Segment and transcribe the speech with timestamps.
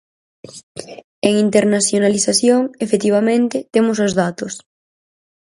[1.27, 4.53] En internacionalización, efectivamente, temos os datos.